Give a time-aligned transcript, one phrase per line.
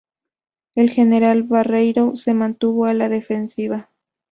[0.73, 3.91] El general Barreiro se mantuvo a la defensiva.